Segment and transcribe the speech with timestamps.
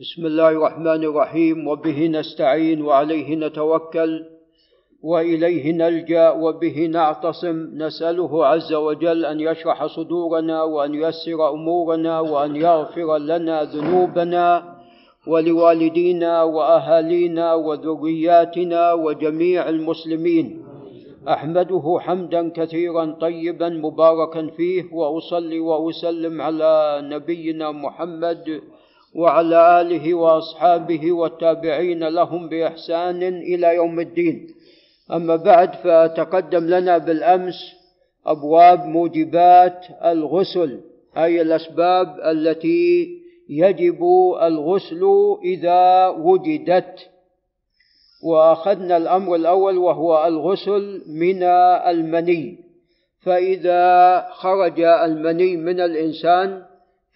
[0.00, 4.24] بسم الله الرحمن الرحيم وبه نستعين وعليه نتوكل
[5.02, 7.56] وإليه نلجأ وبه نعتصم.
[7.74, 14.76] نسأله عز وجل أن يشرح صدورنا وأن ييسر أمورنا وأن يغفر لنا ذنوبنا
[15.26, 20.46] ولوالدينا وأهالينا وذرياتنا وجميع المسلمين.
[21.28, 28.60] أحمده حمدا كثيرا طيبا مباركا فيه وأصلي وأسلم على نبينا محمد
[29.16, 34.46] وعلى آله وأصحابه والتابعين لهم بإحسان إلى يوم الدين.
[35.12, 37.54] أما بعد فتقدم لنا بالأمس
[38.26, 40.80] أبواب موجبات الغسل.
[41.16, 43.08] اي الأسباب التي
[43.48, 44.04] يجب
[44.42, 45.02] الغسل
[45.44, 47.08] إذا وجدت.
[48.24, 51.42] وأخذنا الأمر الأول وهو الغسل من
[51.92, 52.58] المني.
[53.20, 56.62] فإذا خرج المني من الإنسان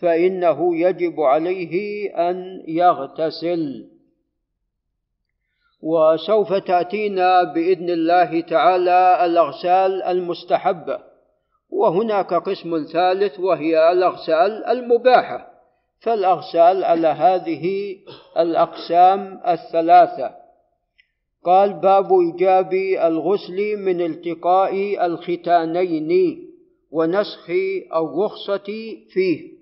[0.00, 3.86] فإنه يجب عليه أن يغتسل.
[5.82, 10.98] وسوف تأتينا بإذن الله تعالى الأغسال المستحبة.
[11.70, 15.50] وهناك قسم ثالث وهي الأغسال المباحة.
[16.00, 17.97] فالأغسال على هذه
[18.38, 20.34] الأقسام الثلاثة.
[21.44, 26.38] قال باب إيجاب الغسل من التقاء الختانين
[26.91, 27.50] ونسخ
[27.94, 29.59] الرخصه فيه.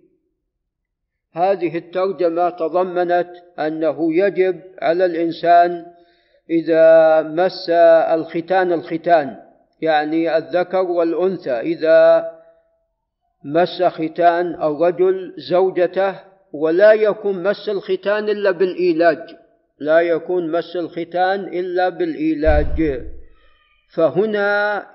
[1.38, 5.86] هذه الترجمة تضمنت أنه يجب على الإنسان
[6.50, 7.70] إذا مس
[8.14, 9.36] الختان الختان
[9.80, 12.30] يعني الذكر والأنثى إذا
[13.44, 16.14] مس ختان الرجل زوجته
[16.52, 19.36] ولا يكون مس الختان إلا بالإيلاج
[19.80, 23.02] لا يكون مس الختان إلا بالإيلاج.
[23.94, 24.86] فهنا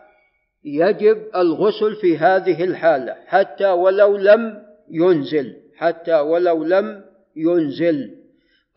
[0.63, 5.62] يجب الغسل في هذه الحالة حتى ولو لم ينزل.
[5.83, 7.03] حتى ولو لم
[7.35, 8.15] ينزل.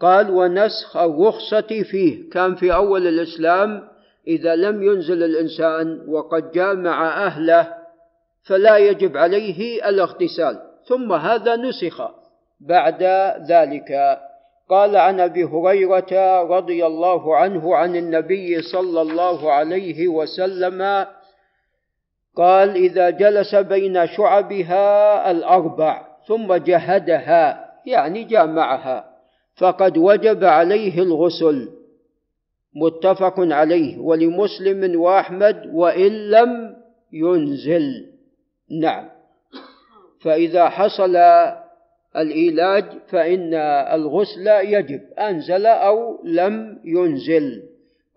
[0.00, 2.30] قال ونسخ الرخصة فيه.
[2.30, 3.88] كان في أول الإسلام
[4.28, 7.74] إذا لم ينزل الإنسان وقد جامع أهله
[8.48, 10.62] فلا يجب عليه الاغتسال.
[10.88, 12.10] ثم هذا نسخ
[12.60, 13.02] بعد
[13.48, 14.18] ذلك.
[14.68, 21.06] قال عن أبي هريرة رضي الله عنه عن النبي صلى الله عليه وسلم
[22.36, 29.04] قال إذا جلس بين شعبها الأربع ثم جهدها يعني جامعها.
[29.56, 31.68] فقد وجب عليه الغسل.
[32.74, 33.98] متفق عليه.
[33.98, 36.76] ولمسلم وأحمد وإن لم
[37.12, 38.06] ينزل.
[38.80, 39.08] نعم.
[40.20, 41.16] فإذا حصل
[42.16, 43.54] الايلاج فإن
[43.94, 45.00] الغسل يجب.
[45.18, 47.62] أنزل أو لم ينزل.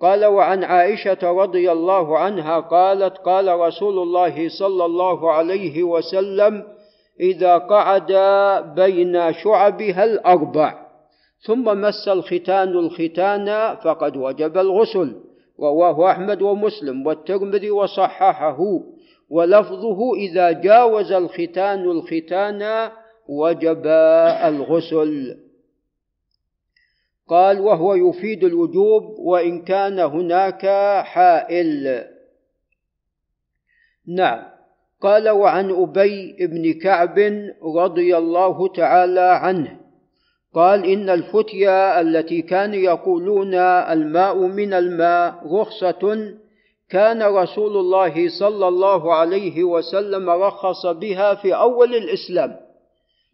[0.01, 6.63] قال وعن عائشة رضي الله عنها قالت قال رسول الله صلى الله عليه وسلم
[7.19, 8.11] إذا قعد
[8.75, 10.89] بين شعبها الأربع
[11.39, 15.15] ثم مس الختان الختان فقد وجب الغسل
[15.59, 18.59] رواه أحمد ومسلم والترمذي وصححه
[19.29, 22.91] ولفظه إذا جاوز الختان الختان
[23.29, 23.87] وجب
[24.45, 25.37] الغسل.
[27.27, 30.65] قال وهو يفيد الوجوب وإن كان هناك
[31.03, 32.05] حائل.
[34.07, 34.58] نعم.
[35.01, 37.19] قال وعن أبي بن كعب
[37.75, 39.79] رضي الله تعالى عنه
[40.53, 46.33] قال إن الفتيا التي كانوا يقولون الماء من الماء رخصة
[46.89, 52.55] كان رسول الله صلى الله عليه وسلم رخص بها في أول الإسلام.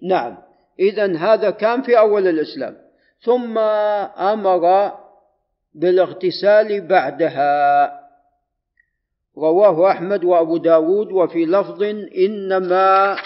[0.09, 0.37] نعم
[0.79, 2.77] اذا هذا كان في أول الإسلام.
[3.21, 4.91] ثم أمر
[5.75, 7.91] بالاغتسال بعدها.
[9.37, 11.83] رواه أحمد وأبو داود وفي لفظ
[12.17, 13.17] إنما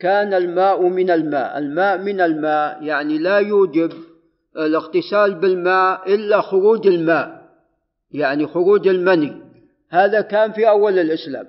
[0.00, 1.58] كان الماء من الماء.
[1.58, 3.92] الماء من الماء يعني لا يوجب
[4.56, 7.44] الاغتسال بالماء إلا خروج الماء
[8.10, 9.42] يعني خروج المني.
[9.90, 11.46] هذا كان في أول الإسلام.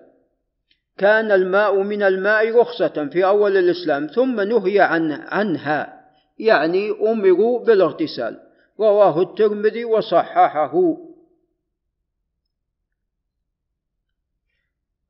[0.98, 5.94] كان الماء من الماء رخصة في أول الإسلام ثم نهي عن عنها
[6.40, 8.40] يعني أمروا بالاغتسال.
[8.80, 10.98] رواه الترمذي وصححه.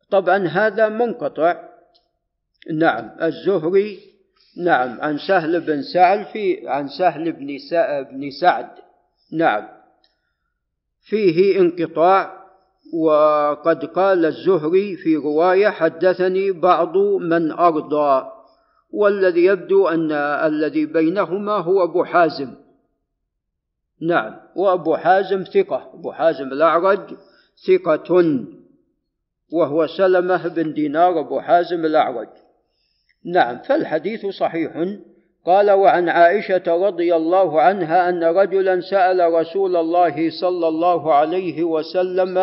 [0.10, 1.70] طبعا هذا منقطع.
[2.74, 4.00] نعم الزهري
[4.58, 7.48] نعم عن سهل بن سعد في عن سهل بن
[8.12, 8.70] بن سعد.
[9.32, 9.68] نعم.
[11.02, 12.46] فيه انقطاع
[12.94, 18.28] وقد قال الزهري في رواية حدثني بعض من أرضى
[18.94, 22.56] والذي يبدو أن الذي بينهما هو أبو حازم.
[24.02, 25.92] نعم وأبو حازم ثقة.
[25.94, 27.14] أبو حازم الأعرج
[27.68, 28.46] ثقة.
[29.52, 32.28] وهو سلمة بن دينار أبو حازم الأعرج
[33.26, 34.86] نعم فالحديث صحيح.
[35.46, 42.38] قال وعن عائشة رضي الله عنها أن رجلا سأل رسول الله صلى الله عليه وسلم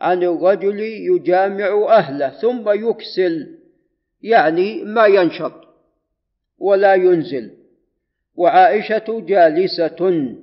[0.00, 3.58] عن الرجل يجامع أهله ثم يكسل
[4.22, 5.52] يعني ما ينشط
[6.58, 7.50] ولا ينزل.
[8.36, 10.34] وعائشة جالسة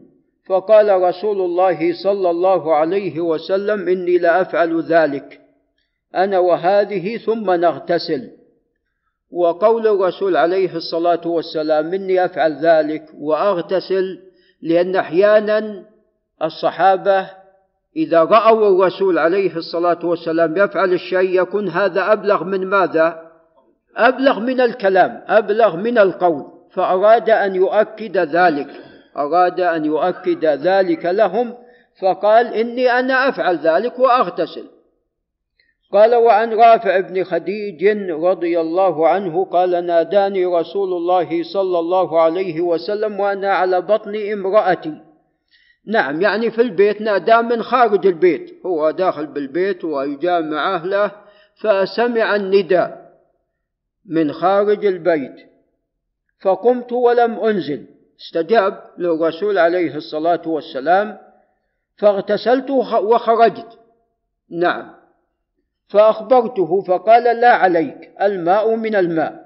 [0.45, 5.48] فقال رسول الله صلى الله عليه وسلم إني لأفعل ذلك.
[6.15, 8.39] أنا وهذه ثم نغتسل.
[9.31, 14.19] وقول الرسول عليه الصلاة والسلام إني أفعل ذلك وأغتسل
[14.61, 15.85] لأن أحيانا
[16.43, 17.29] الصحابة
[17.95, 23.29] إذا رأوا الرسول عليه الصلاة والسلام يفعل الشيء يكون هذا أبلغ من ماذا؟
[23.97, 28.67] أبلغ من الكلام أبلغ من القول فأراد أن يؤكد ذلك.
[29.17, 31.53] أراد أن يؤكد ذلك لهم
[32.01, 34.65] فقال إني أنا أفعل ذلك وأغتسل.
[35.91, 42.61] قال وعن رافع بن خديج رضي الله عنه قال ناداني رسول الله صلى الله عليه
[42.61, 45.01] وسلم وأنا على بطن امرأتي.
[45.85, 51.11] نعم يعني في البيت نادى من خارج البيت هو داخل بالبيت ويجامع أهله
[51.61, 53.09] فسمع النداء
[54.05, 55.35] من خارج البيت.
[56.41, 57.85] فقمت ولم أنزل
[58.21, 61.17] استجاب للرسول عليه الصلاة والسلام
[61.97, 62.69] فاغتسلت
[63.01, 63.79] وخرجت.
[64.49, 64.98] نعم.
[65.89, 69.45] فأخبرته فقال لا عليك الماء من الماء.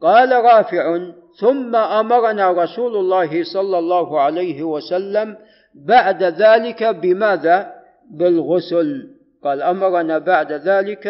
[0.00, 0.98] قال رافع
[1.40, 5.36] ثم أمرنا رسول الله صلى الله عليه وسلم
[5.74, 7.74] بعد ذلك بماذا؟
[8.10, 9.10] بالغسل.
[9.42, 11.08] قال أمرنا بعد ذلك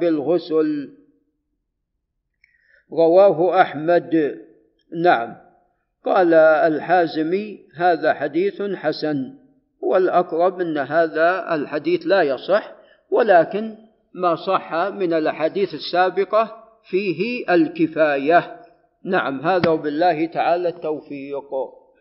[0.00, 0.90] بالغسل.
[2.92, 4.40] رواه أحمد.
[5.02, 5.36] نعم.
[6.06, 9.34] قال الحازمي هذا حديث حسن
[9.80, 12.72] والأقرب أن هذا الحديث لا يصح
[13.10, 13.76] ولكن
[14.16, 18.56] ما صح من الأحاديث السابقة فيه الكفاية.
[19.04, 21.50] نعم هذا وبالله تعالى التوفيق.